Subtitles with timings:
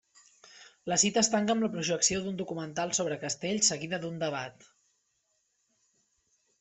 [0.91, 4.67] La cita es tanca amb la projecció d'un documental sobre castells seguida d'un debat.